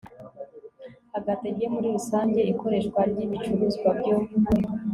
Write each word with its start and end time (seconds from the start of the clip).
ategeke 1.17 1.65
muri 1.73 1.87
rusange 1.95 2.41
ikoreshwa 2.51 2.99
ry 3.11 3.17
ibicuruzwa 3.25 3.89
byo 3.99 4.15